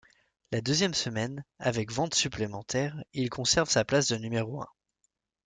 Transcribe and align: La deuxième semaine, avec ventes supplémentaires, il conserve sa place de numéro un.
La 0.51 0.61
deuxième 0.61 0.95
semaine, 0.95 1.45
avec 1.59 1.91
ventes 1.91 2.15
supplémentaires, 2.15 3.03
il 3.13 3.29
conserve 3.29 3.69
sa 3.69 3.85
place 3.85 4.07
de 4.07 4.15
numéro 4.15 4.59
un. 4.63 4.67